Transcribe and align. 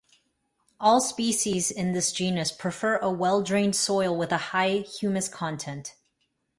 All 0.79 0.99
species 0.99 1.69
in 1.69 1.91
this 1.91 2.11
genus 2.11 2.51
prefer 2.51 2.97
a 2.97 3.11
well-drained 3.11 3.75
soil 3.75 4.17
with 4.17 4.31
a 4.31 4.37
high 4.49 4.77
humus 4.99 5.27
content. 5.27 5.93